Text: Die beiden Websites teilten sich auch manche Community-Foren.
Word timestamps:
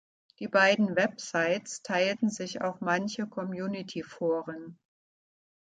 Die 0.39 0.47
beiden 0.47 0.95
Websites 0.95 1.83
teilten 1.83 2.31
sich 2.31 2.63
auch 2.63 2.81
manche 2.81 3.27
Community-Foren. 3.27 4.79